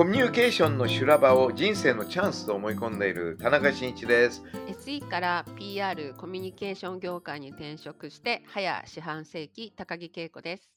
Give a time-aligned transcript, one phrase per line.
[0.00, 4.42] コミュニケーションの修羅場を人生のチャンスと思い込んでいる田中真一です。
[4.66, 10.70] SE から PR コミュニケーション業界に転職して早四半世紀高木恵子です。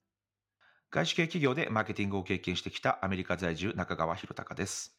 [0.91, 4.93] 外資系企業でマーケティングを経験してきたアメリカ在住中川博隆です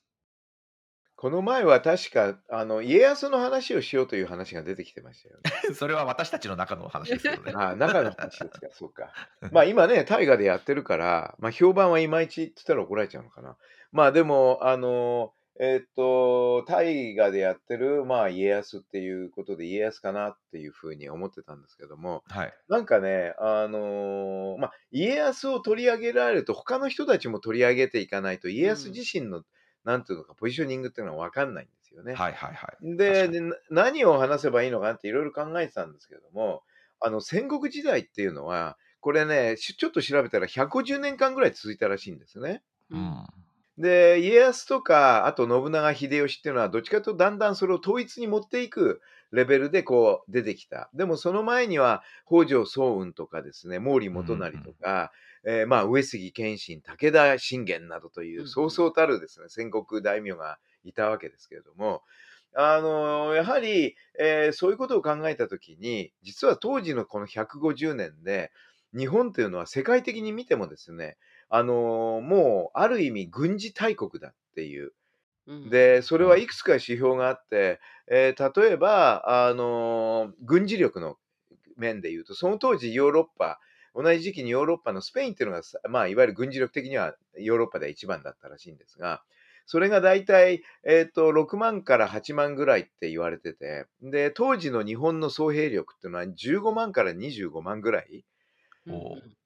[1.16, 5.52] この前は確かあの家康の話をしようという話が出てきてましたよね。
[5.74, 9.12] それは私たちの中の話ですけどね ああ、中の話ですか、そうか。
[9.52, 13.56] まあ今ね、大河でやってるから、まあ評判はいまいちって言ったら怒られちゃうのかな。
[13.95, 22.54] まあでも、あの、えっと、大河でやってる、まあ家康っていうことで家康かなっていうふうに思ってたんですけども、はい。
[22.68, 29.45] なんかね、あのーまあ、家康を取り上げられると、他の人たちも取り上げていかないと、家康自身の、
[29.84, 32.15] なんていうのか、ポジショニングっていうのは分かんないんですよね。
[32.15, 32.96] はいはいはい。
[32.96, 36.65] でで、な何を話せばいいのかなっていろいろ考えてたんですけども、
[36.98, 42.65] あの、戦国時代っていうのは、これね、しちょっと調べたら150年間ぐらい続いたらしいんですね。
[42.90, 43.43] うん
[43.79, 49.01] で、家康とか、あと信長秀吉っていうのは、どっちかというとだんだんそれを統一に持っていく
[49.33, 50.91] レベルでこう出てきた。
[50.95, 55.11] でもその前には、北条早雲とかですね、毛利元就とか、
[55.45, 62.02] えーまあ、上杉謙信、武田信玄などという、うんうんそうそうたるですね、戦国大名がいたわけですけれども、
[62.57, 68.53] あのやはり、えーそういうことを考えたときに、実は当時のこの150年で、
[68.97, 71.17] 日本というのは世界的に見てもですね、
[71.56, 74.93] あのもうある意味軍事大国だっていう。
[75.47, 77.78] うんで、それはいくつか指標があって、
[78.11, 81.17] えー例えば、あの軍事力の
[81.77, 83.61] 面で言うと、その当時ヨーロッパ、
[83.95, 89.23] 同じ時期にヨーロッパのスペインっていうのがさ、まあ、いわゆる軍事力的にはヨーロッパでは一番だったらしいんですが、
[89.67, 98.25] それが大体、えっ、と、6万から8万ぐらいって言われてて、で、当時の日本の総兵力っていうのは15万から25万ぐらい。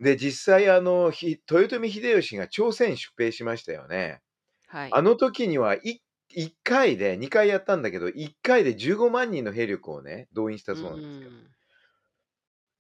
[0.01, 4.23] で、実際、あの、ひ豊臣秀吉が朝鮮出兵しましたよね。
[4.67, 4.99] はい。
[4.99, 11.33] あの時には 1, 回で、2回やったんだけど、1回で15万人の兵力をね、動員したそうなんですよ。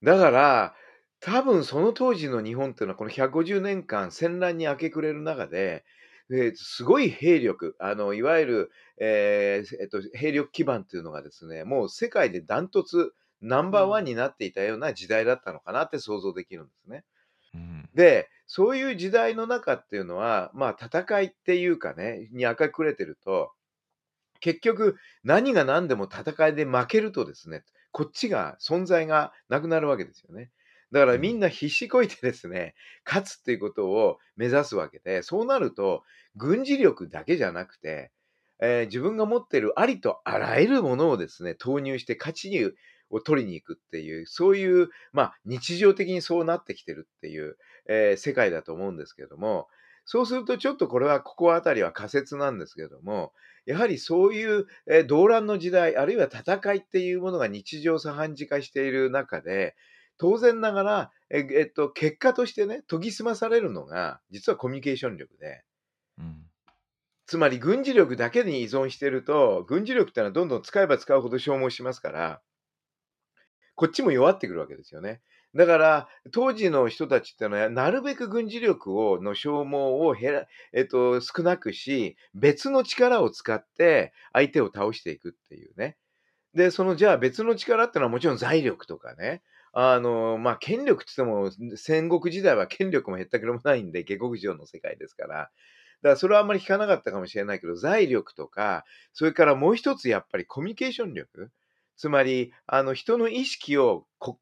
[0.02, 0.74] だから、
[1.20, 5.84] 多分その当時の日本っていうのは、この150年間戦乱に明け暮れる中で、
[6.28, 8.70] ですごい兵力、あのいわゆる、
[9.00, 17.04] えーえっと、兵力基盤っていうのがですね、もう世界でダントツナンバーワンになっていたような時代だったのかなって想像できるんですね。
[17.54, 23.53] うんで、そういう時代の中っていうのは、まあ戦いっていうかね、に明かくれてると、
[24.41, 30.50] 結局何が何でも戦いで負けるとですね、こっちが存在がなくなるわけですよね。
[30.93, 32.75] だからみんな必死こいてですね、
[33.05, 36.03] 勝つっていうことを目指すわけで、そうなると
[36.37, 38.10] 軍事力だけじゃなくて、
[38.60, 42.70] えー自分が持っているありとあらゆるものをですね、投入して勝ちに
[43.10, 47.56] を取りに行くっていう、そういう、まあ日常的にそうなってきてるっていう、
[47.88, 49.69] えー世界だと思うんですけれども、
[50.04, 53.32] そうするとちょっとこれはここあたりは仮説なんですけれども、
[53.66, 59.76] やはりそういう、えー動乱の時代、あるいは戦いっていうものが日常茶飯事化している中で、
[60.19, 65.62] 当然ながら、ええっと、結果としてね、研ぎ澄まされるのが、実はコミュニケーション力で、
[66.19, 66.44] うん。
[67.26, 72.42] つまり軍事力だけに依存してると、軍事力ってのはどんどん使えば使うほど消耗しますから、
[73.78, 75.20] こっちも弱ってくるわけですよね。
[75.54, 85.96] だから、当時の人たちってのは、なるべく軍事力をの消耗を減ら、えっと、少なくし、別の力を使って相手を倒していくっていうね。
[86.54, 89.42] で、そのじゃあ別の力ってのはもちろん財力とかね。
[89.72, 95.36] あの、まあ、権力って言っても、戦国時代は権力も減ったくれもないんで、下克上の世界ですから。
[95.36, 95.50] だか
[96.02, 101.52] らそれはあんまり聞かなかったかもしれないけど、財力とか、それからもう一つやっぱりコミュニケーション力。
[101.98, 104.34] つまり、あの、人の意識を囲い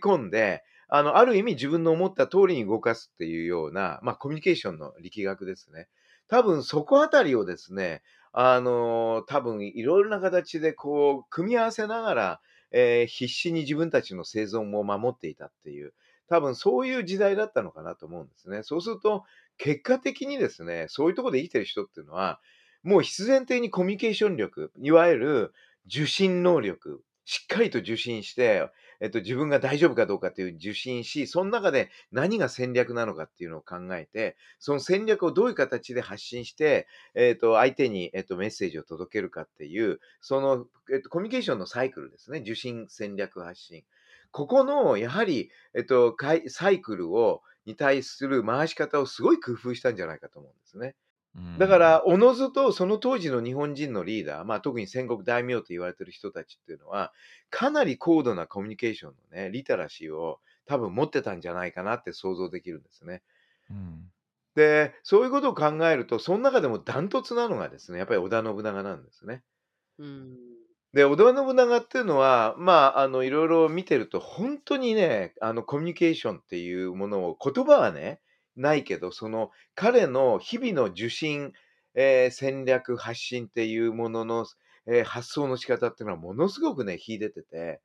[0.00, 5.88] 込んで、あの、ある意味自分の思った通りに動かすっていうような、まあ、コミュニケーションの力学ですね。
[6.28, 8.02] 多分そこあたりをですね、
[8.32, 12.40] あの、多分いろいろな形でこう、組み合わせながら、
[12.70, 15.94] えー必死に自分たちの生存を守っていたっていう、
[16.28, 18.62] 多分そういう時代だったのかなと思うんですね。
[18.62, 19.24] そうすると、
[19.58, 22.40] 結果的にですね、そういうところで生きてる人っていうのは、
[22.82, 25.52] もう必然的にコミュニケーション力、いわゆる
[25.86, 28.68] 受信能力、しっかりと受信して、
[29.00, 42.40] えっと、自分が大丈夫かどうかっていう受信し、その中で何が戦略なのかっていうのを考えて、その戦略をどういう形で発信して、えっと、相手に、えっと、メッセージを届けるかっていう、その、えっと、コミュニケーションのサイクルですね。
[42.40, 43.84] 受信、戦略、発信。
[44.30, 46.16] ここの、やはり、えっと、
[46.48, 50.94] サイクルを、に対する回し方をすごい工夫したんじゃないかと思うんですね。
[51.36, 57.12] うんだから、おのずとその当時の日本人のリーダー、まあ、特に戦国大名と言われてる人たちっていうのは、
[57.50, 63.22] かなり高度なコミュニケーションのね、リテラシーを多分持ってたんじゃないかなって想像できるんですね。
[63.70, 64.10] うん
[64.54, 69.42] で、そういうことを考えると、その中でもダントツなのがですね、やっぱり織田信長なんですね。
[69.98, 70.36] うん。
[70.92, 78.20] で、織田信長っていうのは、まあ、あの、いろいろ見てると、本当にね、あの、コミュニケーションっていうものを、言葉はね、
[78.56, 81.52] ないけど、その、彼の日々の受信、
[81.94, 84.46] えー戦略、発信っていうものの、
[84.86, 87.80] えー発想の仕方っていうのは、ものすごくね、秀でてて、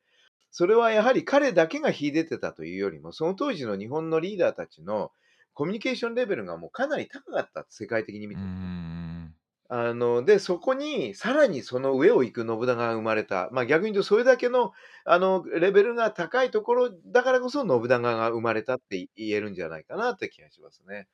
[0.52, 5.12] それはやはり彼だけが秀でてたというよりも、その当時の日本のリーダーたちの
[5.54, 8.56] コミュニケーションレベルがもうかなり高かった、世界的に見ても。
[9.72, 13.50] あの、で、そこに、さらにその上を行く信長が生まれた。
[13.52, 14.72] まあ逆に言うと、それだけの、
[15.06, 21.08] あの、レベルが高いところだからこそ信長が生まれたって言えるんじゃないかなって気がしますね。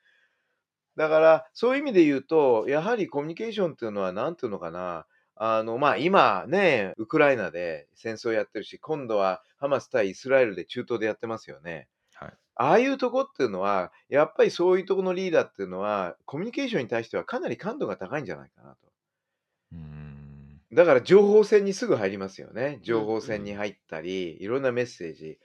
[0.98, 5.06] だから、そういう意味で言うと、やはりコミュニケーションっていうのは、なんていうのかな。
[5.36, 11.88] あの、まあ今ね、ウクライナで戦争やってるし、今度はハマス対イスラエルで中東でやってますよね。
[12.58, 18.78] はいああいうとこっていうのは、やっぱりそういうとこのリーダーっていうのは、コミュニケーションに対してはかなり感度が高いんじゃないかなと。
[19.74, 22.80] うんだから情報戦にすぐ入りますよね。
[22.82, 25.40] 情報戦に入ったり、いろんなメッセージ、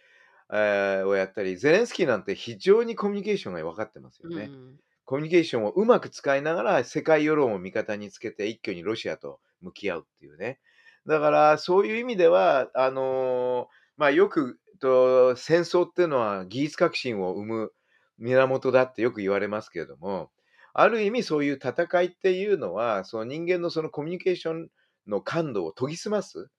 [0.53, 4.45] えーをやったり、ゼレンスキーなんて非常にコミュニケーションが分かってますよね。
[4.45, 10.61] うんコミュニケーションをうまく使いながら世界世論を味方につけて一挙にロシアと向き合うっていうね。
[11.05, 13.67] だからそういう意味では、あのー
[13.97, 17.73] まあよくと戦争っていうのは技術革新を生む
[18.19, 20.33] 源だってよく言われますけれども、
[20.75, 24.69] ある意味そういう戦いっていうのは、その人間のそのコミュニケーション
[25.07, 26.51] の感度を研ぎ澄ます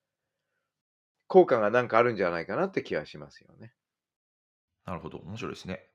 [1.28, 3.74] 効果がなんかあるんじゃないかなって気はしますよね。
[4.86, 5.91] なるほど、面白いですね。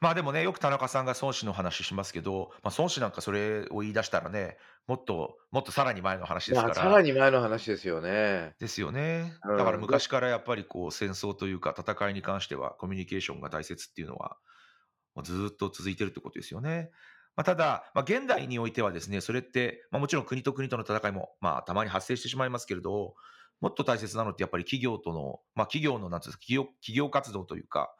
[0.00, 4.56] まあでもね、よく田中さんが孫子の話しますけど、まあ、孫子なんかそれを言い出したらね、
[4.86, 6.68] もっと、もっとさらに前の話ですから。
[6.68, 8.54] まあさらに前の話ですよね。
[8.60, 9.34] ですよね。
[9.44, 14.36] うんだから昔からやっぱりこう戦争というか戦いに関してはコミュニケーションが大切っていうのは
[15.14, 16.90] もうずーっと続いてるってことですよね。
[17.34, 23.14] まあ、ただ、まあ、現代においてはですね、それって、まあ、もちろん国と国との戦いも、まあ、たまに発生してしまいますけれど、
[23.60, 27.94] もっと大切なのってやっぱり企業との、まあ、企業のなんていうんですか企業、企業活動というか、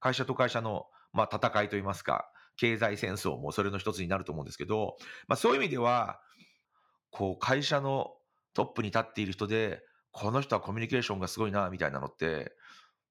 [0.00, 4.96] 会社と会社の、まあ、戦いといいますか、経済戦争もそれの一つになると思うんですけど、
[5.28, 6.20] まあ、そういう意味では、
[7.10, 8.16] こう会社の
[8.54, 12.52] トップに立っている人で、この人はコミュニケーションがすごいなみたいなのって、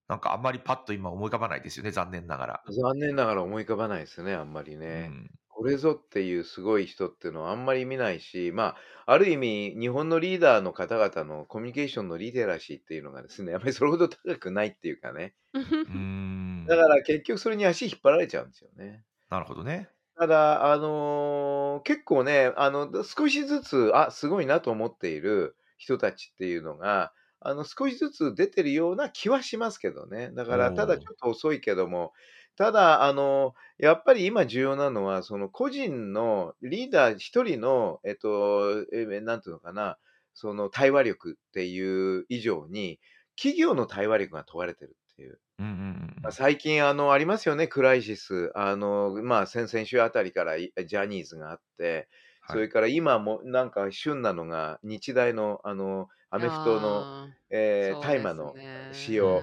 [0.07, 2.63] なんかあんまりパッと今思い浮かばないですよね、残念ながら。
[2.67, 5.07] 残念ながら思い浮かばないですね、あんまりうね。
[5.07, 15.35] ん、これぞっていうすごい人っていうのはあんまり見ないし、まあ、ある意味、日本のリーダーの方々のコミュニケーションのリテラシーっていうのがですね、やっぱりそれほど高くないっていうかね。
[15.87, 19.03] うーんだから結局それに足引っ張られちゃうんですよね。
[19.29, 19.89] なるほどね。
[20.17, 30.31] ただ、あのー結構ね、あの、少しずつ、あ、すごいなと思っている人たちっていうのが、あの、少しずつ出てるような気はしますけどね。
[30.33, 32.11] だから、ただちょっと遅いけども、
[32.55, 39.97] ただ、あの、やっぱり今重要なのは、その個人のリーダー一人の、えっと、え、なんていうのかな、
[40.33, 42.99] その対話力っていう以上に、
[43.37, 45.39] 企業の対話力が問われてるっていう。
[45.59, 48.51] うんうんうんまあ、最近あのありますよね、クライシス。
[48.55, 52.07] あの、まあ、先々週あたりからいジャニーズがあって、はい
[52.51, 59.41] それから今もなんか旬なのが、日大のあの、アメフトの、えー大麻ね使用。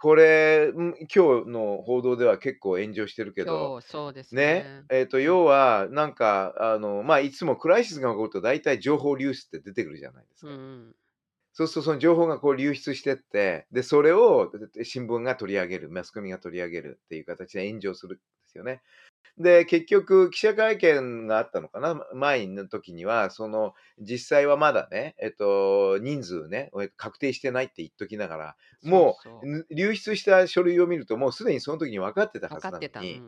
[0.00, 10.52] これ、ん今日の報道では結構炎上してるけど、そうですねね。、えっ、と、要は、なんか、あの、まあ、いつもクライシスが起こると大体情報流出って出てくるじゃないですか。
[10.52, 10.94] うんうん
[11.52, 14.52] そうするとその情報がこう流出してって、で、それを
[14.84, 18.82] 新聞が取り上げる、マスコミが取り上げるっていう形で炎上するんですよね。
[19.38, 33.24] で、結局、記者会見があったのかな前の時には、その、実際はまだね、えっと、人数ね、確定してないって言っときながら、もそう流出した書類を見ると、もうすでにその時に分かってたはずなのに、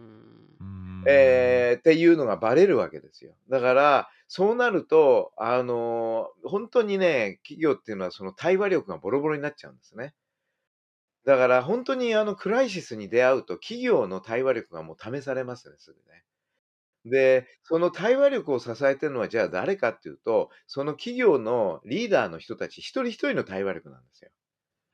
[1.09, 3.35] えーっていうのがバレるわけですよ。
[3.49, 10.15] だから、そうなると、あのー本当にね、企業っていうのはその対話力がボロボロになっちゃうんですね。
[11.25, 16.25] だから、本当にあのクライシスに出会うと、企業の対話力がもう試されますね、すぐね。
[17.05, 24.31] で、その対話力を支えてるのは、じゃあ誰かっていうと、その企業のリーダーの人たち、一人一人の対話力なんですよ。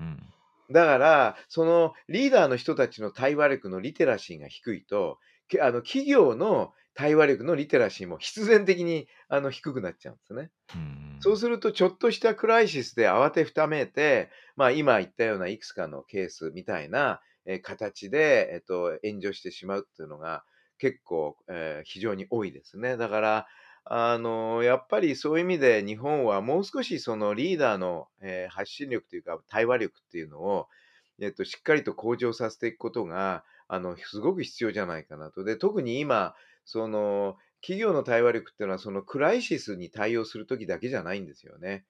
[0.00, 0.22] うん
[0.68, 5.18] だから、そのリーダーの人たちの対話力のリテラシーが低いと、
[5.48, 10.50] けあの企業の対話力のリテラシーも必然的にあの低くなっちゃうんですね。
[10.74, 20.44] うんそうすると、ちょっとしたクライシスで慌てふためいて、まあ、今言ったようないくつかのケースみたいな、えー形で、えっと、炎上してしまうっていうのが
[20.78, 22.96] 結構、えー非常に多いですね。
[22.96, 23.46] だから、
[23.88, 30.66] あのやっぱりそういう意味で日本はもう少しそのリーダーの、えー発信力というか対話力っていうのを、
[31.20, 35.44] えっと、しっかりと向上させていくことがあのすごく必要じゃないかなと。
[35.44, 36.34] で特に今
[36.66, 41.86] その企業の対話力っていうのはそのクライシスに対応するときだけじゃないんですよね。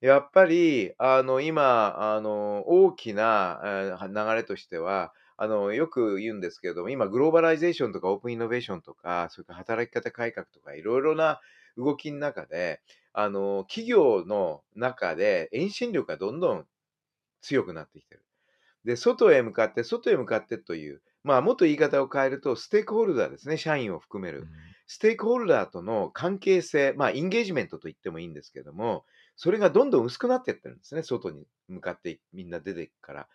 [0.00, 11.40] やっぱりあの今あの大きな流れとしてはあのよく言うんですけれども今グローバライゼーションとかオープンイノベーションとかそれから働き方改革とかいろいろな
[11.76, 12.80] 動きの中で
[13.12, 16.66] あの企業の中で遠心力がどんどん
[17.42, 18.22] 強くなってきてる。
[18.84, 24.46] で、外へ向かって、外へ向かってという、まあ、もっと言い方を変えると、ステークホルダーですね、社員を含める。
[24.86, 29.04] ステークホルダーとの関係性、まあ、インゲージメントと言ってもいいんですけども、
[29.36, 33.28] それがどんどん薄くなっていってるんですね、外に向かってみんな出ていくから。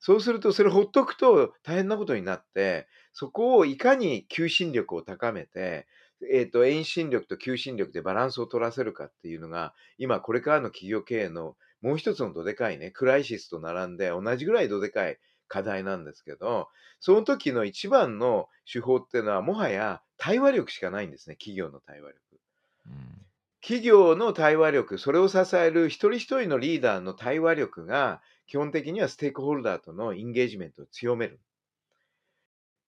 [0.00, 5.86] そうすると、それほっとくと大変なことになって、そこをいかに求心力を高めて、
[6.32, 15.18] えっ、と、遠心力と求心力でバランスを取らせるかっていうのが、今これからの企業経営のもう一つのどでかいね、クライシスと並んで同じぐらいどでかい
[15.48, 16.68] 課題なんですけど、
[17.00, 22.40] その時の一番の手法っていうのは、もはや対話力しかないんですね、企業の対話力。
[22.86, 23.24] うん
[23.60, 31.40] 企業の対話力、それを支える一人一人のリーダーの対話力が、基本的にはステークホルダーとのインゲージメントを強める。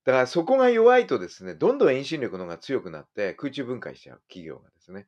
[0.05, 5.07] だからそこが弱いとですね、どんどん遠心力の方が強くなって空中分解しちゃう企業がですね。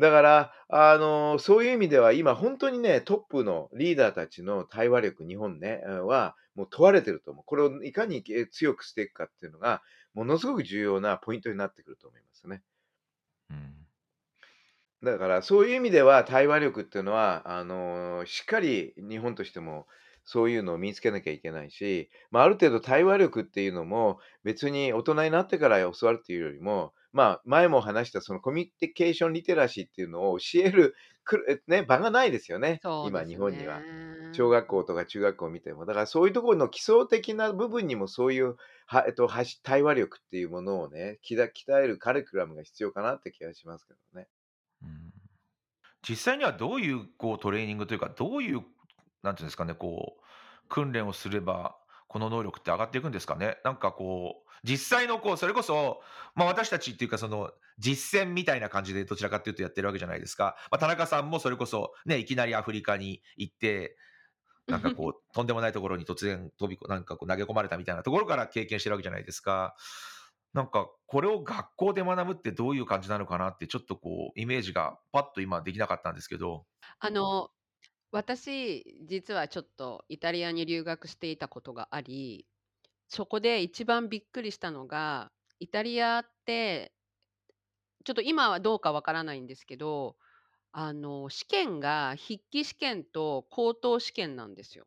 [0.00, 7.44] だから、あのそういう意味では今本当にね、トップのリーダーたちの対話力、日本ね、うんはもう問われてると思う。
[7.44, 9.82] これをいかにえ強くしていくかっていうのが、
[10.14, 12.62] ものすごく重要なポイントになってくると思いますね。
[13.50, 13.80] うん
[15.02, 19.86] だからそういう意味では対話力っていうのはあのしっかり日本としても
[20.30, 30.94] そういうのを身につけなきゃいけないし、まあ、ある程度対話力っていうのも別に大人になってから教わるっていうよりも、まあ、前も話したそのコミュニケーションリテラシーっていうのを教える
[31.24, 33.80] くる、ね、場がないですよね今そうです日本には。
[33.80, 38.54] ね小学校とか中学校を見てもだからそういうところの基礎的な部分にもそういう
[38.86, 44.28] は、えっと、はし対話力っていうものをねきだ鍛えるカリキュラムが必要かなって気がしますけどね。
[44.84, 45.10] うん
[46.08, 48.62] 実際にはどういうこうトレーニングというか、どういう、
[49.22, 50.22] なんていうんですかね、こう、
[50.68, 51.76] 訓練をすれば、
[52.08, 53.58] この能力って上がっていくんですかね。
[53.64, 56.02] なんかこう、実際のこう、それこそ、
[56.34, 60.56] まあ私たちっていうか、その、実践みたいな感じでどちらかっていうとやってるわけじゃないですか。
[60.70, 63.96] まあ、田中さんもそれこそ、ね、いきなりアフリカに行って、
[64.66, 69.76] なんかこう、とんでもないところに突然飛びこ、なんかこう投げ込まれたみたいなところから経験してるわけじゃないですか。
[70.52, 76.66] なんか、これを学校で学ぶってどういう感じなのかなって、ちょっとこう、イメージがパッと今できなかったんですけど。
[76.98, 77.50] あの
[78.12, 82.46] 私実はちょっとイタリアに留学していたことがあり
[83.08, 86.94] そこで一番びっくりしたのがイタリアって
[88.04, 90.16] ちょっと今はどうかわからないんですけど
[90.72, 94.86] あの試験が筆記試験と口頭試験なんですよ。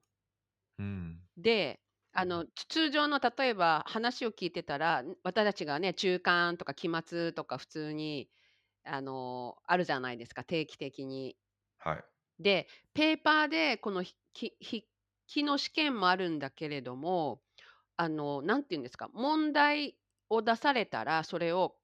[0.78, 1.28] うん。
[1.38, 1.82] で
[2.14, 8.30] あのつ通常の例えば話を聞いてたらん私たちがね中間とか期末とか普通に
[8.84, 11.38] あのあるじゃないですか定期的に。
[11.78, 12.04] はい。
[12.40, 14.16] でペーパーでこの筆
[15.28, 17.42] 記の試験もあるんだけれども
[17.98, 19.96] あのなんて言うんですか問題
[20.30, 21.76] を出されたらそれを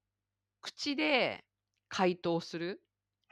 [0.62, 1.46] 口で
[1.88, 2.82] 回答する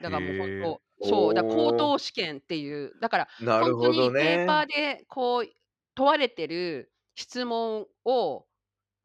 [0.00, 0.62] だからもう本。
[0.62, 4.96] 当そうだ口頭試験っていうだからなるほど本当にペーパーね。
[4.98, 5.48] でこう
[5.94, 8.46] 問われてる質問を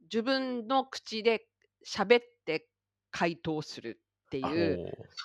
[0.02, 1.46] 自分の口で
[1.88, 2.68] 喋って
[3.12, 4.00] 回答する
[4.38, 4.80] ってほいう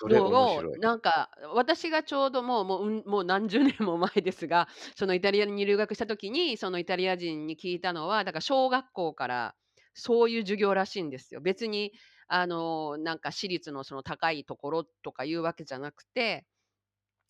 [0.07, 0.63] のを。
[0.79, 9.55] なんか私がちょうどもうもううんもう何十年も前ですがそのイタリアに留学した時にそのイタリア人に聞いたのはだから小学校から
[9.93, 11.41] そういう授業らしいんですよ。
[11.41, 11.93] 別に
[12.27, 16.47] あのなんか私立のその高いところとかいうわけじゃなくて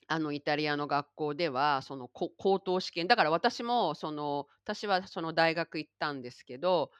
[0.07, 6.91] あのイタリアの学校ではそのこ口頭試験だから私もその私はその大学行ったんですけど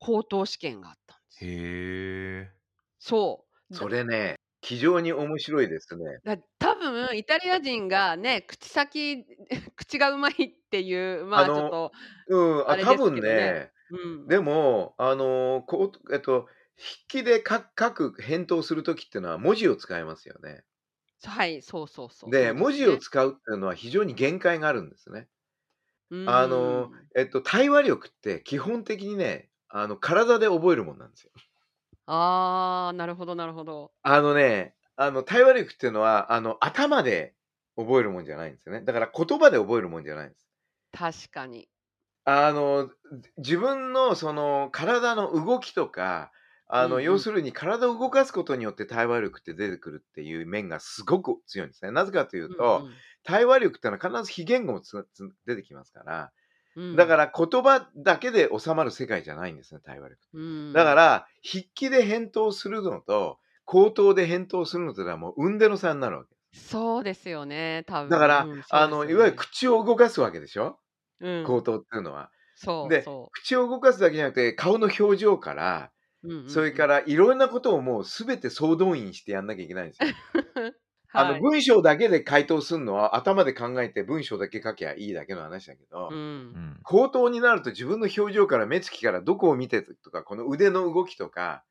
[0.00, 1.48] 口頭試験があったんですよ。
[1.48, 2.60] へえ。
[2.98, 3.49] そう。
[3.70, 6.20] だそれね、非常に面白いですね。
[6.24, 9.24] だ多分イタリア人がね口先
[9.76, 11.92] 口がうまいっていうまあちょっと
[12.28, 13.20] うん、あ、多分ね。
[13.20, 14.28] ね、うん。
[14.28, 16.46] でも、あの、こう、えっと、
[17.08, 20.64] 筆記で書書く、返答するときっていうのは文字を使いますよね。
[21.22, 22.96] はい、そうそうそう、で、文字を。
[22.98, 25.28] 使うっていうのは非常に限界があるんですね。
[26.10, 26.90] うあの。
[27.16, 31.32] えっと、対話力って基本的にね、あの、体で覚えるもんなんですよ。
[32.06, 33.94] ああ、なるほどなるほど。
[34.02, 37.34] あのね、あの、対話力っていうのは、あの、頭で
[37.76, 38.82] 覚えるもんじゃないんですよね。
[38.82, 40.46] だから言葉で覚えるもんじゃないんです。
[40.92, 41.68] 確かに。
[42.24, 42.90] あの、
[43.38, 46.32] 自分のその体の動きとか、
[46.66, 47.12] あの、うんうん。
[47.12, 51.90] 要するに体を動かすことによって対話力って出てくるっていう面がすごく強いんですね。
[51.90, 53.02] なぜかといううんと、うん。
[53.24, 56.32] 対話力っていうのは必ず非言語もつつ出てきますから、
[56.76, 56.96] うん。
[56.96, 60.28] だから言葉だけで収まる世界じゃないんですね、対話力。
[60.32, 60.40] う
[60.72, 60.96] だかん。
[60.96, 66.34] ら、筆記で返答するのと、口頭で返答するのとではもう雲泥の差になるわけ。
[66.52, 68.10] そうですよね、多分。
[68.10, 69.36] だから、うん、そうあの、いわゆる。
[69.36, 70.78] 口を動かすわけでしょ？
[71.20, 71.54] うん。
[71.54, 72.30] 口頭っていうのは。
[72.82, 75.92] で、そうそ口を動かすだけじゃなくて、顔の表情から、
[76.46, 76.84] それうん。
[76.86, 80.10] からいろんなことをもうすべて総動員してやんなきゃいけないんですよ。
[81.12, 81.40] あの、はい。
[81.40, 86.14] 文章だけで回答するのは頭で考えて文章だけ書きゃいいだけの話だけど、う。
[86.14, 86.80] うんん。
[86.84, 91.64] 口頭になると自分の表情から目つきからどこを見てとか、この腕の動きとか、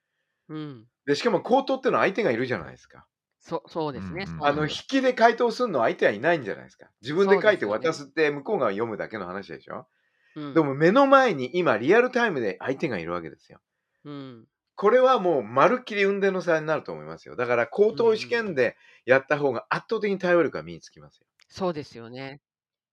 [0.49, 0.85] うん。
[1.05, 3.05] で、しかも口頭っていうのは相手がいるじゃないですか。
[3.39, 6.89] そそうですね、うんうんあの、そうなんできで回答するのは相手はいないんじゃないですか。
[7.01, 7.87] 自分でそう書いてですよね。
[7.87, 9.87] 渡すって向こうが読むだけの話でしょ。
[10.35, 10.53] うん。
[10.53, 13.59] でも目の前に今リアルタイムで相手がいるわけですよ。
[14.03, 14.47] うん。
[14.79, 17.35] これはもうまるっきり運転の差になると思いますよ。
[17.35, 18.29] だから口うんう頭試ん。
[18.29, 21.27] 験でやった方が圧倒的に対応力が身につきますよ。
[21.49, 22.41] そうですよね。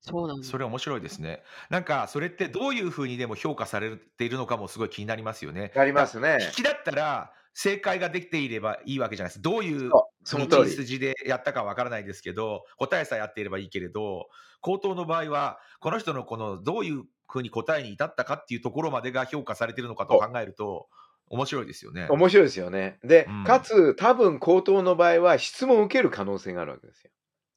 [0.01, 0.53] そうなんです。
[0.53, 1.43] それ面白いですね。
[1.71, 5.73] なんか、それってどういうふうにでも評価されているのかもすごい気になりますよね。
[5.75, 6.57] なりまだすね。
[6.59, 9.43] 引きだったら、正解ができていればいいわけじゃないです。
[9.43, 10.47] どういうその。
[10.67, 14.29] 筋でやったかわからないですけど、答えさえあっていればいいけれど、
[14.61, 20.89] 口頭の場合は、この人のこのどういうふうに答えに至ったかっていうところまでが評価されているのかとそ考えると、
[21.29, 22.09] 面白いですよね。
[22.09, 22.13] う。
[22.13, 22.99] 面白いですよね。
[23.03, 23.61] でう、かん。
[23.61, 27.11] つ多分口頭の場合は質問を受ける可能性があるわけですよ。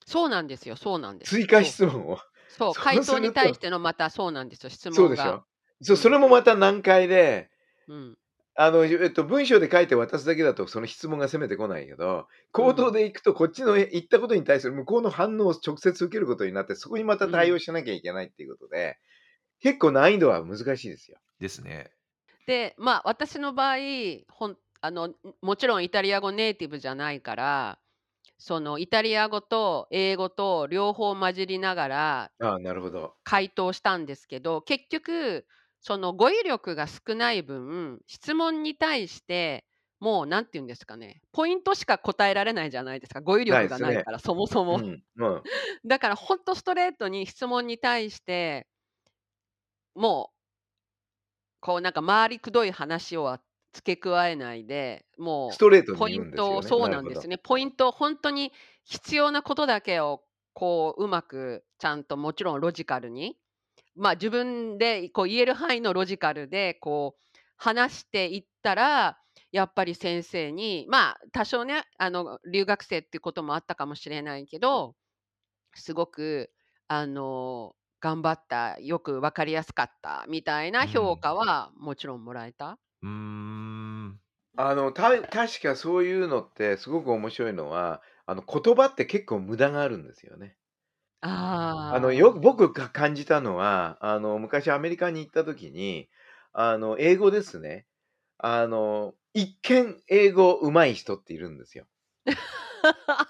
[0.06, 1.40] そうなんですよ、そうなんです。
[1.40, 2.20] 追加質問を。
[2.48, 4.98] そう、そ回答に対してのまたそうなんですよ、質問が。
[4.98, 5.46] そうでしょ。
[5.82, 6.12] そう、そうん。
[6.12, 7.50] れもまた難解で、
[7.88, 8.18] うん。
[8.56, 12.28] あの、えっと、文章で書いて渡すだけだとその質問が攻めてこないけど、
[12.58, 12.92] う口頭ん。
[12.92, 17.50] で行くとこっちの言ったことに対する向こうの反応を直接受けることになって、そこにまたうん。
[17.50, 18.98] 対応しなきゃいけないっていうことで、
[19.62, 21.20] 結構難易度は難しいですよ。
[21.40, 21.92] ですね。
[22.50, 23.76] で、まあ、私の場合、
[24.28, 27.80] ほんあの、んもちろんイタリア語ネイティブじゃないから、
[28.40, 33.16] そのイタリア語と英語と両方混じりながらああ、なるほど。
[33.24, 35.46] 回答したんですけど、結局、
[35.82, 39.66] その語彙力が少ない分、質問に対して、
[40.00, 43.22] もうなんて言うんですかね、ポイントしか答えられないじゃないですか。
[43.22, 43.68] 語彙力。
[43.68, 44.80] がないから、そもそうも。
[44.80, 45.04] ん。
[45.18, 45.44] うん。
[45.86, 48.66] だからほんとストレートに質問に対して
[49.96, 50.39] もう、
[51.62, 53.42] こうなんか回りくどい話をは
[53.74, 55.06] 付け加えないで、
[55.48, 56.64] スもトレートうポインに言うんですよね。
[56.72, 57.00] トそうなるほど。
[57.00, 57.38] なんですね。
[57.38, 58.52] ポイント、ほんとに
[58.86, 63.38] 必要なことだけをこう、うまくちゃんともちろんロジカルに、
[63.96, 69.20] ま、自分でこう言える範囲のロジカルでこう話していったら、
[69.52, 74.96] やっぱり先生に、まあ、多少ね、あの、留学生っていうこともあったかもしれないけど、
[75.76, 76.52] すごく
[76.88, 82.80] あの、頑張った、よく分かりやすかったみたいうなん評価はもちろんもらえた。
[83.02, 84.22] うーん。
[84.58, 90.58] あの、た確かそういうのってすごく面白いのは、あの、言葉って結構無駄があるんですよね。
[91.88, 92.40] あの、よくああ。
[92.40, 96.10] 僕が感じたのは、あの、昔アメリカに行った時に、
[96.54, 97.88] あの、英語ですね。
[98.40, 101.88] あの、一見英語上手い人っているんですよ。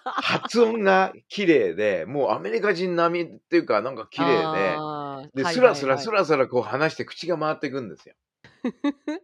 [0.06, 5.76] 発音が綺麗で、もうアメリカ人並みっていうか、なんか綺麗で、で、はいスラ。
[5.76, 8.16] スラスラスラこう話して口が回っていくんですよ。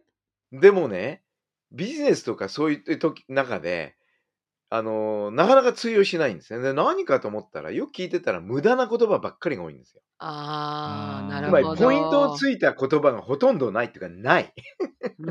[0.52, 1.22] でもね、
[1.72, 3.96] ビジネスとかそういう時中で、
[4.70, 6.60] あの、なかなか通用しないんですね。
[6.60, 10.02] で、何かと思ったら、よく聞いてたら無駄な言葉ばっかりが多いんですよ。
[10.18, 11.50] ああ、なうーん。
[11.50, 12.46] るほつまりポイントをど。
[12.46, 14.54] ついた言葉がほとんどないっていうか、ない。
[15.18, 15.26] うー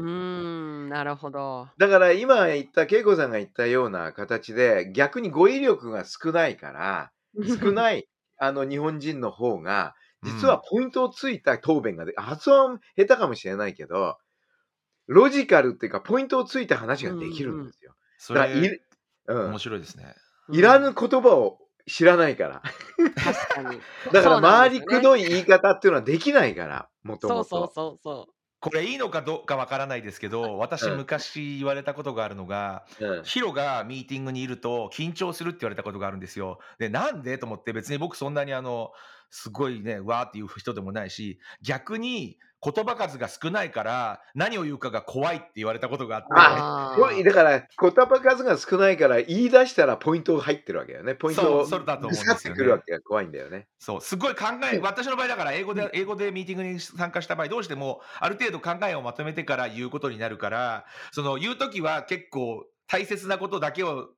[0.85, 1.69] ん、なるほど。
[1.77, 7.11] だから今言った恵子さんが言ったような形で、逆に語彙力が少ないから、
[7.43, 9.93] 少ないあの日本人の方が、
[10.23, 10.65] う実はん。
[10.69, 14.17] ポイントをついた答弁がで発音下手かもしれないけど、
[15.07, 17.71] ロジカルっていうか、ポイントをついた話うんができるうんん。
[17.71, 17.95] ですよ。
[18.17, 18.53] そだから、
[19.27, 19.49] うん。
[19.51, 20.15] 面白いですね。
[20.47, 20.95] ういらぬん。
[20.95, 22.61] 言葉を知らないから。
[23.15, 23.79] 確かに。
[24.11, 24.81] だからそうなん回り。
[24.81, 27.73] くどい言い方っていうのはできないから、もともそうそうと。
[27.73, 28.33] そうそう。
[28.61, 30.97] これいいのかどうかわからないですけど、私うん。
[30.97, 33.23] 昔言われたことがあるのが、うん。
[33.23, 36.59] ヒロがミーティングにいると緊張するって言われたことがあるんですよ。
[36.79, 37.37] で、なんで？
[37.37, 38.91] と思って別に僕そんなにあの、
[39.37, 46.23] すごいね、わーっていう人でもないし、逆に言葉数が少ないから、何を言うかが怖いって言われたことがあっ
[47.17, 51.15] て、だから、言葉数が少ないから、言い出したらポイントが入ってるわけよね。
[51.15, 53.67] ポイントをそうそれだと思うんですよね去ってくるわけが怖いんだよね。
[53.77, 64.09] そう、すごい考え、私の場合だから英語で、英語でミーティングに参加した場合、どうしてもある程度考えをまとめてから言うことになるから、その言うときは結構大切なことだけを、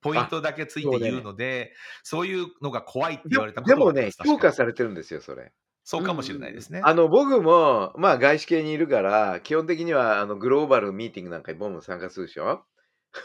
[0.00, 5.52] ポイントだけついて言うので、そういうのが怖いってで言われたことでもね、評価されてるんですよ、それ。
[5.84, 6.80] そうかもしれないですね。
[6.84, 12.62] あの、僕も、まあ、外資系にいるから、基本的には、あの、グローバルミーティングなんかにボンボン参加するでしょ？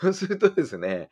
[0.02, 1.10] そ うするとですね、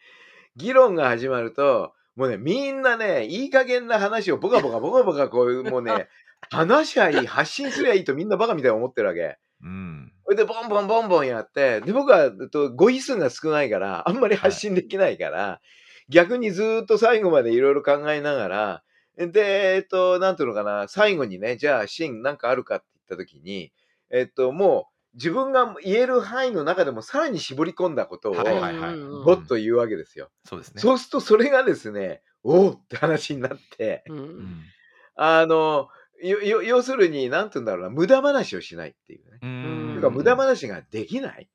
[0.55, 6.07] 議論が始まると、もうね、みんなね、いい加減な話をボカボカボカボカこういう、もうね、
[6.51, 9.37] 話しゃいい、発信すりゃいいとみんなバカみたいに思ってるわけ。
[9.61, 10.12] うん。
[10.25, 15.61] それで、ボンボンボンボンやって、で、僕は、えっと語彙数が少ないから、あんまり発信できないから、
[16.09, 18.83] 逆にずーっと最後までいろいろ考えながら、
[19.17, 23.71] で、えっと、なんていうのかな、最後にね、じゃあ、シーンなんかあるかって言った時に、
[24.09, 30.29] えっと、もう、自分が言える範囲の中でもさらに絞り込んだことを、はいはいぼっと言うわけですよ。
[30.43, 30.81] そうですね。
[30.81, 34.61] そうすると、それがですね、おおって話になって、うんうん
[35.15, 35.89] あの、
[36.23, 39.39] よよ要するに、なんていうんだろうな、無駄話をしないっていうね。
[39.43, 39.45] う
[40.03, 41.49] か、無駄話ができない？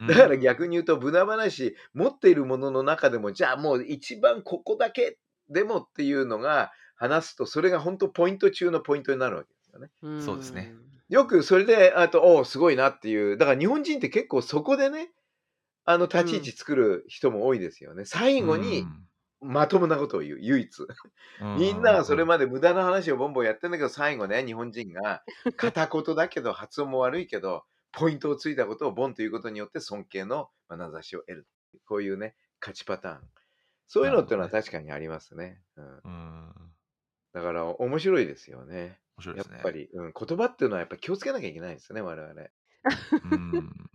[0.08, 9.90] だから逆に言うと、無駄話、持っているものの中でも、じゃあもう一番ここだけでもっていうのが話すと、それが本当ポイント中のポイントになるわけですよね。
[10.02, 10.74] うんそうですね。
[11.08, 13.38] よくそれで、あと、おお、すごいなっていう。
[13.38, 15.10] だから日本人って結構そこでね、
[15.84, 18.04] あの、立ち位置作る人も多いですよね。
[18.04, 18.86] 最後に
[19.40, 20.70] まともなことを言う、唯一。
[21.56, 25.22] みんながそれままで無駄な話をボンボンやってんだけど、最後ね、日本人が
[25.56, 27.64] 片言だけど、発音も悪いけど、
[27.98, 31.46] ポイントをついたことをボンということによって尊敬の眼差しを得る。
[31.86, 33.20] こういうね、勝ちパターン。
[33.86, 35.60] そういうのってのはなる確かにありますね。
[35.76, 35.92] うん、うん。
[36.04, 36.68] 面
[37.32, 38.98] だから面白いですよね。
[39.20, 39.54] 白いですね。
[39.54, 42.32] やっぱり、うん、言葉っていうのはやっぱ気をつけなきゃいけないですね、我々。
[42.32, 43.72] うん。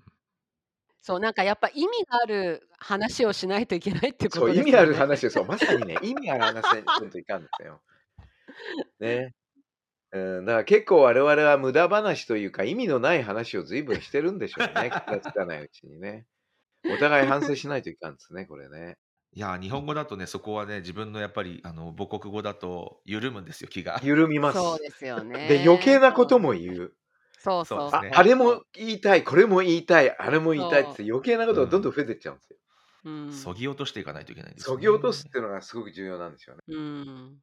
[1.01, 4.69] そうなんかやっぱ意味がある話をしないといけないっていうこそう、とですよね。
[4.71, 5.43] 意味ある話ですよ。
[5.43, 7.81] まさにね、意味ある話せんといかんですよ。
[8.99, 9.35] ね。
[10.13, 14.91] うん、だから結構我々は無駄話というか意味のない話を随分してるんでしょうね。
[15.07, 16.27] 気がつかないうちにね。
[16.85, 18.97] お互い反省しないといかんですね、 これね。
[19.35, 23.99] いや、日本語だとね、そこはね、自分のやっぱりあの母国語だと緩むんですよ、気が。
[24.03, 24.59] 緩みます。
[24.59, 25.47] そうですよね。
[25.47, 26.93] で、余計なことも言う。
[27.39, 32.57] そうそうあそうですねあれも言いたい、これも言いたい、あれも言いたいって余計なことがどんどん増えていっちゃうんですよ。
[33.05, 36.61] うんそぎ落としていかないといけないんですよ、そぎ落とすっていうのがすごく重要なんですよね。
[36.67, 37.37] うん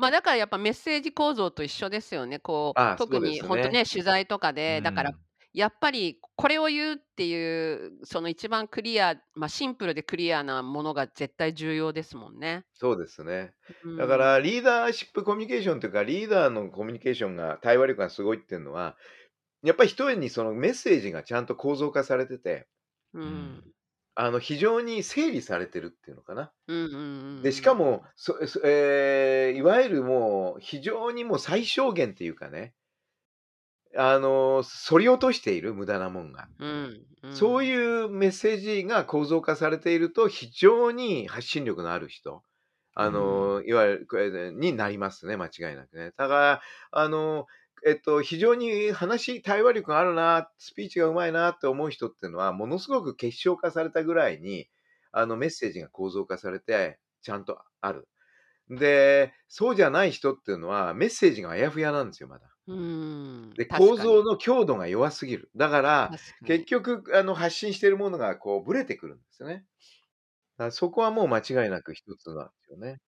[0.00, 2.38] まあだからやっぱメッセージ構造と一緒ですよね。
[2.38, 5.16] こうああ特そうですねに本当ね取材とかで、だからうん
[5.52, 12.64] やっぱりこれを言うっていうその一番クリア、まあ、シンプルでクリアなものが絶対重要ですもんね。
[12.74, 13.52] そうですね。
[13.84, 18.96] うんだからリーダーシップコミュニケーションというかリーダーのコミュニケーションが対話力がすごいっていうのは
[19.64, 22.68] やっぱり一重にそのメッセージがちゃんと構造化されてて
[23.12, 23.64] うん
[24.14, 26.52] あの非常に整理されてるっていうのかな。
[26.66, 26.96] うんうんう
[27.38, 32.74] んでしかもそ、そえーいわゆるもう非常にもう最小限っていうかね
[33.96, 36.48] あの反り落としている無駄なもんが。
[36.58, 42.42] うんうん、そういうメッセージが構造化されていると非常に発信力のある人、
[42.94, 46.12] あの、いわゆるこれになりますね、間違いなくね。
[46.16, 47.46] だから、あの、
[47.86, 54.68] えっと、非常に話、対話力があるな、スピーチがうまいなって思う人っていうのは、ものすごく結晶化されたぐらいに、
[55.12, 58.08] あの、メッセージが構造化されて、ちゃんとある。
[58.68, 62.46] で、そうじゃない人っていうのは、メッセージがあやふやなんですよ、まだ。
[62.66, 65.50] うんで、構造の強度が弱すぎる。
[65.56, 66.10] だから、
[66.46, 69.54] 結局あの発信しているものがこうブレてくるんですよね。
[69.54, 73.00] だからそこはもう間違いなく一つなんですよね。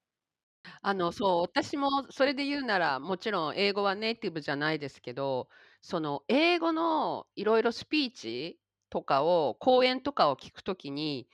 [0.81, 5.49] あのそう私もそれで言うならもちろん英語はネイティブじゃないですけど
[5.81, 8.59] その英語のいろいろスピーチ
[8.91, 11.29] とかを講演とかを聞くときに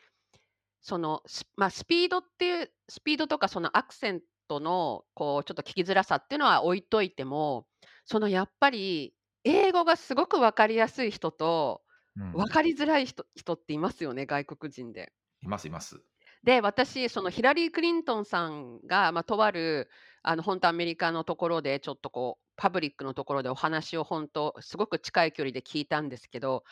[0.81, 7.67] そのス,、まあ、スピードっていうスピードとかそのアクセントのこうちょっと聞きづらさっていうのは置いといても
[8.05, 9.15] そのやっぱり
[9.45, 11.83] 英語がすごく分かりやすい人と
[12.17, 15.13] うん分かりづらい人人っていますよね外国人で。
[15.43, 16.03] いますいます。
[16.49, 19.91] で私そのヒラリー・クリントンさんが、まあ、とある
[20.23, 26.65] あの本当アメリカのところでちょっとこうパブリックのところでお話を本当すごく近い距離で聞いたんですけど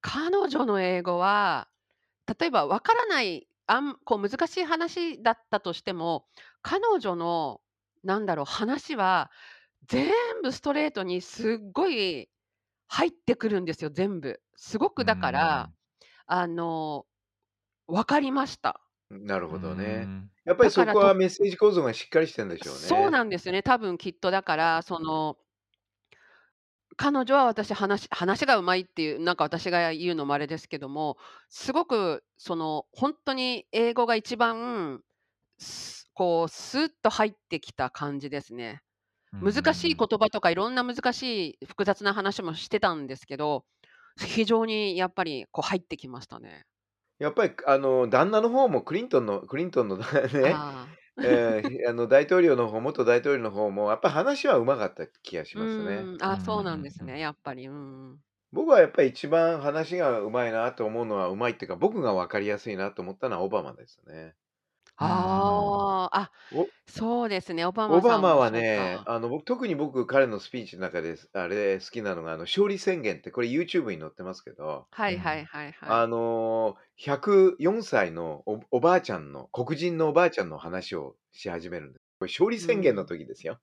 [0.00, 1.66] 彼女の英語は
[2.38, 6.26] 例えばわからないあんこう難しい話だったとしても
[6.62, 7.60] 彼女の
[8.04, 9.32] なんだろう話は
[9.88, 10.08] 全
[10.44, 12.28] 部ストレートにすっごい
[12.86, 14.40] 入ってくるんですよ全部。
[14.54, 15.70] すごくだから、
[16.26, 17.06] あの
[17.88, 18.85] 分かりました。
[19.10, 20.08] なるうーほどね。
[20.08, 20.30] ん。
[20.44, 23.10] やっぱりだからとそこはメッセージ構造がしっかりしてんでしょうそうね。
[23.10, 23.62] なんですよね。
[23.62, 25.38] 多分きっとだから、その
[26.96, 31.18] 彼女は私話話が上手いっていう、なんか私が言うのもあれですけども、
[31.50, 35.02] すごくそのほんとに英語が一番、
[35.58, 38.82] すこうスッと入ってきた感じですね。
[39.32, 39.98] 難しいうん。
[39.98, 43.64] 言葉とかいろんな難しい複雑な話もしてたんですけど、
[44.18, 46.64] 非常にやっぱりこう入ってきましたね。
[47.18, 50.04] やっぱりあの旦那の方もクリントンのクリントンのね、
[50.40, 50.98] ああ。
[51.22, 56.10] ええ、あの大統領の方元大統領の方もやっぱ話は上手かった気がしうますね。
[56.10, 56.84] ーん、うんあ、そうなんうんうん。
[56.84, 57.66] ですね、やっぱり。
[57.66, 58.22] うんうん。
[58.50, 64.34] 僕はやっぱり一番話が上手いなと思うのは上手いっていうか、僕が分かりやすいなと思ったのはオバマですね。
[64.98, 69.06] ああ、あ、おそうですね、オバオバマはね、か。
[69.06, 75.46] あの僕特に僕彼のスピーチの中で、あれ好きなのがあの勝利宣言ってこれ YouTube に載ってますけど、はいはいうん。
[75.46, 76.06] はいはあい。
[76.06, 82.02] の104歳のおおばあちゃんの黒人のおばあちゃんの話をし始めるんです。
[82.18, 83.06] これ勝利う宣言のん。
[83.06, 83.60] 時ですよ。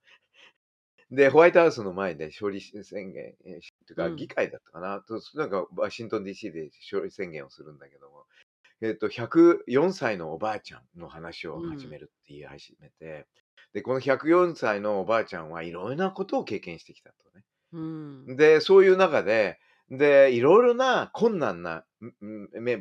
[1.11, 4.27] で、ホワイトハウスの前で勝利宣言、え、というか議うん。
[4.27, 8.25] 会だったかな、となんかワシントン DC で勝利宣言をするんだけども、
[8.81, 11.69] えっと104歳のおばあちゃんの話をうん。
[11.69, 13.27] 始めるって言い始めて、
[13.73, 17.45] で、この104歳のおばあちゃんはいろんなことを経験してきたとね。
[17.71, 18.35] うん。
[18.35, 19.59] で、そういう中で、
[19.89, 21.85] で、いろいろな困難な、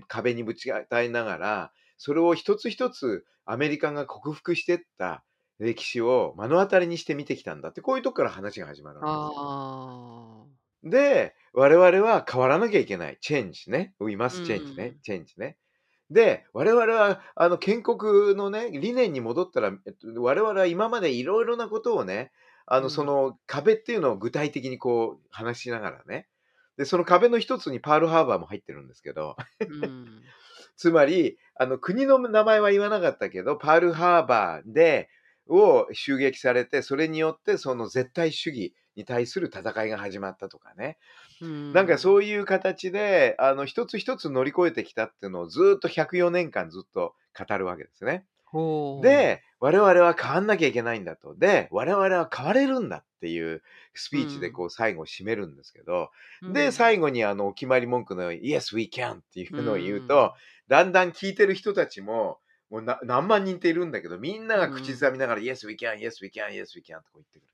[0.08, 5.24] 壁にぶち当たりながら、それを一つ一つアメリカが克服してった
[5.58, 9.46] 歴史を目の当たりにして見てきたんだって、こういうとこから話が始まるわけですよ。
[10.84, 13.18] で、我々は変わらなきゃいけない。
[13.20, 13.94] チェンジね。
[14.00, 14.96] We う must change ね。
[14.96, 15.02] ん。
[15.02, 15.58] チェンジね。
[16.12, 22.32] で、我々はあの建国のね、理念に戻ったら、えっと、我々は今までいろいろなことをね、
[22.66, 23.04] あの、そうん。
[23.04, 26.28] の壁っていうのを具体的にこう話しながらね。
[26.76, 30.32] で、その壁の一つにパールハーバーも入ってるんですけど、うん。
[30.76, 35.08] つまり、あの、国の名前は言わなかったけど、パールハーバーで、
[35.52, 40.98] を襲撃されて、それによってその絶対主義に対する戦いが始まったとかね。
[41.40, 41.98] うなんかん。
[41.98, 48.26] そういう形で、あの、一つ一つ乗り越えてきたっていうのをずっと104年間ずっと語るわけですね。
[49.00, 51.34] で、我々は変わんなきゃいけないんだと。
[51.34, 53.62] で、我々は変われるんだっていう
[53.94, 54.52] スうピーチでん。
[54.52, 56.10] こう最後締めるんですけど、
[56.46, 56.72] で、うん。
[56.72, 60.02] 最後にあのお決まり文句の Yes, we can っていううのを言うん。
[60.02, 60.34] と、
[60.68, 62.40] だんだん聞いてる人たちも、
[62.72, 65.04] もうな何万人っているんだけど、みんなうが口ずん。
[65.06, 67.48] さみながら Yes, we can, Yes, we can, Yes, we can とこう言ってくる。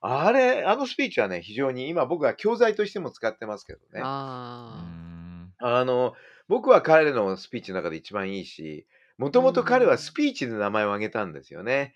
[0.00, 4.12] あれ、あのスピーチはね、非常に今僕は教材としても使ってますけどね。
[4.68, 6.14] うーあの、
[6.48, 8.86] 僕は彼のスピーチの中で一番いいし、
[9.18, 10.12] もうともと彼はスん。
[10.12, 11.94] ピーチで名前を挙げたんですよね。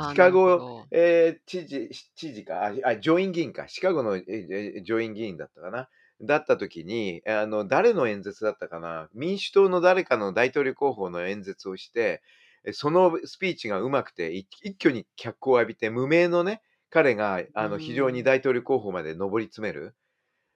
[0.00, 0.90] シカゴ、ど。
[0.90, 5.88] えー知事、知事か、あ、あ上院議員か、シカゴの、ええ上院議員だったかな。
[6.22, 9.08] だった時に、あの、誰の演説だったかな。
[9.14, 12.22] 民主党の誰かの大統領候補の演説をして、
[12.64, 18.24] えそのスピーチがうまくて、い一挙に脚光を浴びて、無名のね、彼がうあの非常にん。
[18.24, 19.96] 大統領候補まで上り詰める、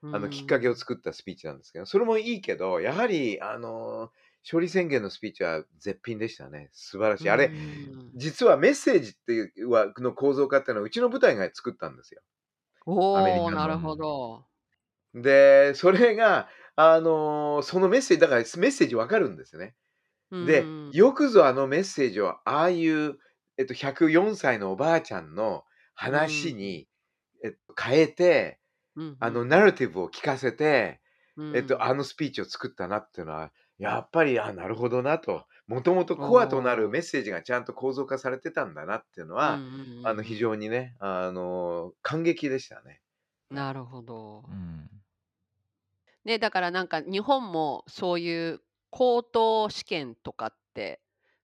[0.01, 0.77] うあのきっかけをん。
[0.77, 4.11] 作ったスピーチなんですけど、それもいいけど、やはり、あの、
[4.43, 6.69] 勝利宣言のスピーチは絶品でしたね。
[6.71, 7.29] 素晴らしうい。
[7.29, 7.53] あれ、
[8.05, 8.15] ん。
[8.15, 12.21] 実はメッセージっていうはの構造化っていうのはうちの部隊が作ったんですよ。
[12.87, 13.51] おお。
[13.51, 14.47] なるほど。
[15.13, 19.75] で、それが、あの、そのメッセージ、だからメッセージわかるんですよね。
[20.31, 20.91] うで、ん。
[20.91, 23.19] よくぞあのメッセージを、ああいう、
[23.57, 25.65] えっと、104歳のおばあちゃんの
[26.11, 26.55] う話ん。
[26.55, 26.89] に、
[27.43, 28.59] えっと、変えて、
[28.95, 29.45] うんあの、うん。
[29.45, 31.01] ナラティブを聞かせて、
[31.35, 31.85] うえっと、ん。
[31.85, 35.45] あのスピーチを作ったなっていうのは、やっぱり、あ、なるほどなと。
[35.67, 36.89] もともとコアとなる。
[36.89, 39.63] メッセージがちゃんと構造化されてたんだなっていうのうんは、
[39.99, 40.37] うんあの、非。
[40.37, 43.01] 常にね、あの、感激でしたね。
[43.49, 44.45] なるほど。
[44.47, 44.96] うん。
[46.27, 48.61] ね、だからなんか日本もそういう
[48.91, 51.01] 高等試験とかって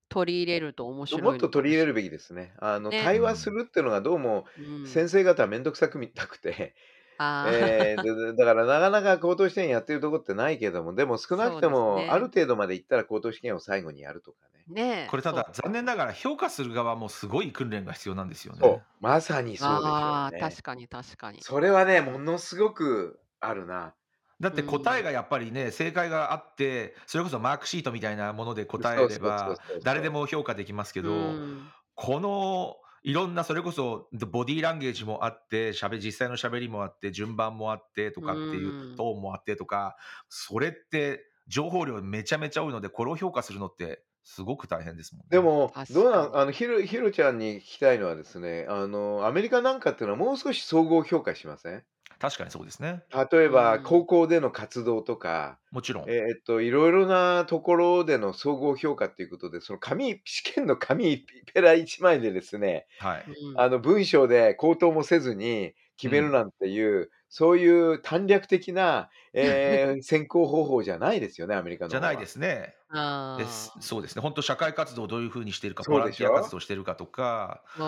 [0.10, 2.54] 取り入れると面も白っいのかもしと取り入れるべきですね。
[2.60, 2.94] あの、ね。
[2.94, 3.52] 対話すうん。
[3.52, 4.84] るっていうのがどうもうん。
[4.84, 6.76] 先生方はめんどくさく見たくて、
[7.18, 8.04] あえー、あ。
[8.04, 12.28] ででだからなかなか高等試験やってるとこってないけども、でも少なくそうですても、あるね。
[12.28, 14.68] 程度まで行ったら高等試験を最後にやるとかね。
[14.68, 15.54] ねえ、これただ、そう。
[15.54, 18.84] 残念ながら評価する側もすごい訓練が必要なんですよそう、ね。
[19.00, 20.38] まさにそうでしょうああ、ね。
[20.38, 21.46] 確かに確かに。
[21.46, 23.96] それはね、ものすごくあるな。
[24.42, 25.04] うだって答えん。
[25.04, 30.10] がやっぱりね、正解があって、それこそマークシートみたいなもので答えれば、誰で。
[30.10, 31.74] も評価できますけうど、ん。
[31.96, 39.96] このいろんなそれこそボディーランゲージもあって、しゃべ実際の喋りもあって、順番もあってとうかっていうんトーンもあってとか、
[40.30, 45.32] それって情報量めちゃめちゃ多いので、これを評価するのってすごく大変ですもんね。
[45.32, 46.12] でも、どう。
[46.12, 51.86] なんあの、ひろひろちゃんに聞きたいのはですね、あの、アメリカなんかっていうのはもう少し総合評価しません？
[52.24, 53.04] 確かにそうですね。
[53.32, 56.08] 例えば、うん高校での活動とか、もちろん。
[56.08, 63.26] えーっと、いろいろなところでの総合評価っていうことで、その紙、試験の紙ペラ1枚でですね、はい。
[63.28, 71.90] うんあの文章で口頭もせずに決めるなんていう、そういう短絡的な、 えー選考方法じゃないですよね、アメリカの。
[71.90, 72.76] じゃないですね。
[72.90, 74.22] あですーそうですね。
[74.22, 77.84] 本当社会活動をどういうふうにしてるか、ボランティア活動してるかとか、スポ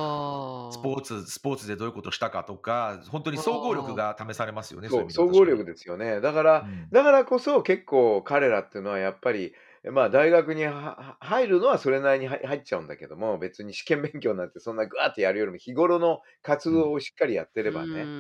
[0.96, 4.90] ーツ、スポーツでどういうことしたかとか、本当に総合力が試されますよね。
[4.90, 6.22] そう、い総合力ですよね。
[6.22, 9.54] だから、うんだからこそ結構彼らっていうのはやっぱり、
[9.92, 18.12] まあ大学に入るのはそれなりに入入っちゃうんだけども、別に試験勉強なんてそんなグワーってやるよりも日頃の活動をしっかりやってればうね。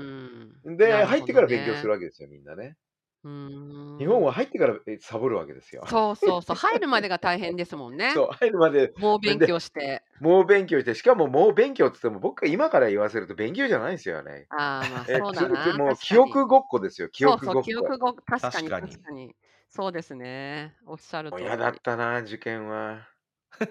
[0.49, 0.63] ん。
[0.78, 1.06] で、ね。
[1.06, 2.78] 入ってから勉強するわけですよ、みんなね。
[3.23, 3.95] うーん。
[3.97, 5.84] 日本は入ってからえサボるわけですよ。
[5.86, 6.56] そうそうそう。
[6.56, 8.15] 入るまでが大変ですもんね。
[8.15, 8.93] そう、入るまで。
[8.95, 10.04] もう勉強して。
[10.19, 14.49] もう勉強して、しかももう勉強って言っても僕が今から言わせると勉強じゃないんですよね。
[14.49, 15.73] ああまあえそうだな。
[15.73, 16.17] きもう確かに。
[16.17, 17.99] 記憶ごっこですよ、記憶ごっそうそう記憶こ。
[17.99, 18.99] ご確かに確かに。
[19.01, 19.36] 確かに
[19.75, 20.77] そうですね。
[20.85, 23.09] おっしゃる通り嫌だったな、受験は。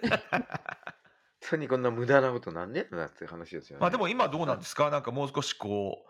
[1.42, 3.82] 本当にこんな無駄なことなんねえんだって話ですよね。
[3.82, 4.90] まあでも今どうなんですか？
[4.90, 6.06] なんかもう少しこ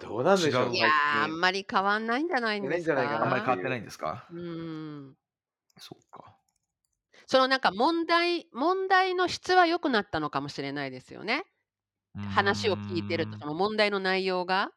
[0.00, 0.90] う、どうなんでしょう違ういやー
[1.24, 4.28] あんまり変わんないんじゃないんですかないんじゃないあんまり変わってないんですか？
[4.30, 5.16] うん。
[5.78, 6.38] そうか。
[7.26, 11.44] そのなんか問題問題の質は良くなったのかもしれないですよね。
[12.24, 14.72] 話を聞いてるとその問題の内容が。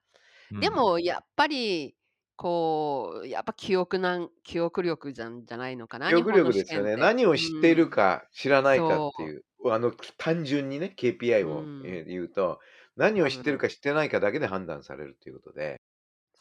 [0.51, 0.61] うん。
[0.61, 1.95] で、もやっぱり
[2.41, 6.95] こうやっぱ記憶なん記憶力じゃんじゃないのかな記憶力ですよね。
[6.95, 11.81] 何を知っているか知らないかっていう、あの単純にね、KPI をうん。
[11.85, 12.59] えー言うと、
[12.95, 15.81] 何を知ってるか知ってないかだけで判断されるということで、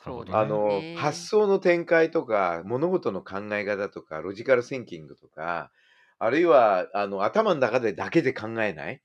[0.03, 0.97] そうあのね。
[0.97, 5.71] 発想の展開とか、物事の考え方とか、ロジカルシンキングとか、
[6.19, 9.03] あるいはあの頭の中でだけで考えない。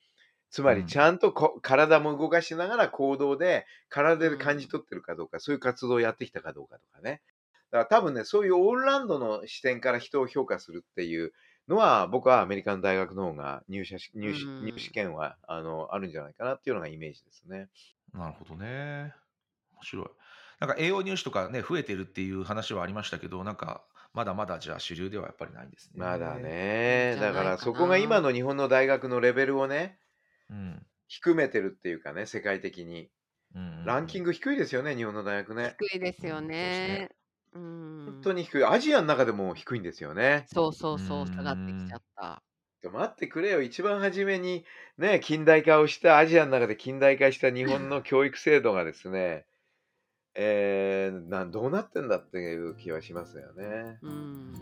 [0.56, 7.22] つまうんりちゃんとこ、体も動かしながら行動で体で感じ取ってるかどうか、そういう活動をやってきたかどうかとかね。
[7.72, 11.34] だから多分ね、そういうオールラウンドの視点から人を評価するっていう
[11.68, 17.68] のは、僕はアメリカの大学の方が入社し入試うん入試験はあのあるんじゃないかなっていうのがイメージですね。
[18.14, 19.14] なるほどね。
[19.74, 20.06] 面白い。
[20.62, 25.96] なんか栄養入試とかね、増えてるっていう話はありましたけど、なんかまだまだじゃあ主流ではやっぱりないんですね。
[25.98, 26.36] まだ。
[26.36, 27.18] ね。
[27.20, 30.00] だからそこが今の日本の大学のレベルをね、
[30.50, 30.86] うん。
[31.08, 33.10] 低めてるっていうかね、世界的に。
[33.86, 34.32] ランキング。
[34.32, 35.76] グ低いですよね、日本の大学ね。
[35.80, 37.10] 低いですよね。
[37.54, 38.66] うん本当に低い。
[38.66, 40.46] アジアの中でも低いんですよね。
[40.48, 42.44] そうそうそう下がってきちゃった。
[42.90, 43.62] 待ってくれよ。
[43.62, 44.66] 一番初めに
[44.98, 49.46] ね、近代化をした、アジアの中で近代化した日本の教育制度がですね、
[50.36, 54.00] えー、などうなってんだっていう気はしますよね。
[54.02, 54.54] うん